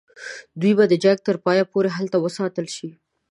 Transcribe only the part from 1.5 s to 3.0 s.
پوري هلته وساتل شي.